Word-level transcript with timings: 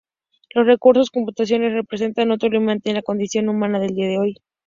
Los 0.55 0.65
recursos 0.65 1.11
computacionales 1.11 1.75
representan 1.75 2.31
otro 2.31 2.49
límite 2.49 2.89
en 2.89 2.95
la 2.95 3.03
cognición 3.03 3.49
humana 3.49 3.77
del 3.79 3.93
día 3.93 4.07
de 4.07 4.17
hoy. 4.17 4.37